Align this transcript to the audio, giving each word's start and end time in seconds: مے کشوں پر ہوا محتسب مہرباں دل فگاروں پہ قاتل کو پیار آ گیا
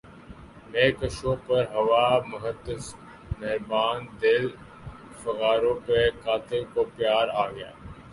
مے 0.71 0.85
کشوں 0.99 1.35
پر 1.47 1.63
ہوا 1.73 2.05
محتسب 2.29 2.97
مہرباں 3.39 3.93
دل 4.21 4.45
فگاروں 5.19 5.75
پہ 5.85 5.99
قاتل 6.23 6.63
کو 6.73 6.81
پیار 6.95 7.27
آ 7.43 7.45
گیا 7.51 7.71